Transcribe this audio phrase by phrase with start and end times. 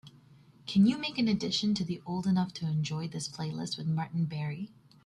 [0.65, 4.25] Can you make an addition to the Old Enough To Enjoy This playlist with Martin
[4.25, 4.71] Barre?